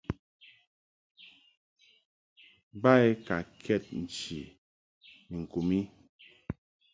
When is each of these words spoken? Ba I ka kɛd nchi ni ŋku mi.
Ba 2.81 2.93
I 3.09 3.11
ka 3.25 3.37
kɛd 3.63 3.83
nchi 4.01 4.39
ni 5.27 5.35
ŋku 5.43 5.59
mi. 5.67 5.79